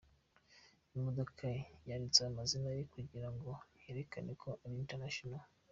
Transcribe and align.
Imodoka 0.95 1.41
ye 1.53 1.59
yanditseho 1.89 2.29
amazina 2.31 2.67
ye 2.77 2.83
kugira 2.93 3.27
ngo 3.33 3.51
yerekane 3.83 4.31
ko 4.41 4.49
ari 4.63 4.75
International. 4.83 5.43